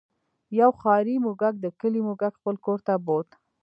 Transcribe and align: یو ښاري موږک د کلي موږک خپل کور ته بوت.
یو 0.59 0.71
ښاري 0.81 1.15
موږک 1.25 1.55
د 1.61 1.65
کلي 1.79 2.01
موږک 2.07 2.31
خپل 2.39 2.55
کور 2.65 2.79
ته 2.87 2.93
بوت. 3.05 3.29